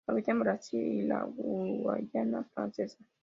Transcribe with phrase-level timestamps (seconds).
[0.07, 2.97] Habita en Brasil y la Guayana Francesa.